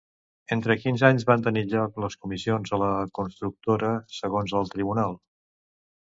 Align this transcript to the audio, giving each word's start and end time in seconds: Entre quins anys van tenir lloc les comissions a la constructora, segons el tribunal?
Entre 0.53 0.75
quins 0.83 1.01
anys 1.09 1.25
van 1.31 1.41
tenir 1.47 1.61
lloc 1.73 1.99
les 2.05 2.15
comissions 2.25 2.73
a 2.77 2.79
la 2.83 2.87
constructora, 3.17 3.91
segons 4.21 4.55
el 4.61 4.71
tribunal? 4.73 5.15